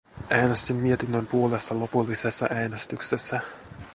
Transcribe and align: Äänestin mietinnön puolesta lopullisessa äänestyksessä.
Äänestin 0.29 0.75
mietinnön 0.75 1.27
puolesta 1.27 1.79
lopullisessa 1.79 2.47
äänestyksessä. 2.51 3.39